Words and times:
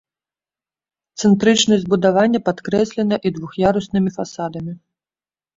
Цэнтрычнасць 1.23 1.83
збудавання 1.85 2.39
падкрэслена 2.47 3.15
і 3.31 3.33
двух'яруснымі 3.39 4.09
фасадамі. 4.17 4.73